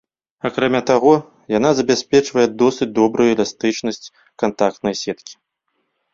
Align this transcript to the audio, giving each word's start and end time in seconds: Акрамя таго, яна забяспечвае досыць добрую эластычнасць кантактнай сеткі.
Акрамя 0.47 0.79
таго, 0.91 1.11
яна 1.57 1.69
забяспечвае 1.79 2.47
досыць 2.63 2.89
добрую 3.01 3.29
эластычнасць 3.35 4.11
кантактнай 4.45 4.99
сеткі. 5.05 5.33